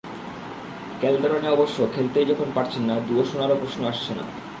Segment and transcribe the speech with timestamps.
[0.99, 4.23] ক্যালদেরনে অবশ্য খেলতেই যখন পারছেন না, দুয়ো শোনারও প্রশ্ন আসছে না।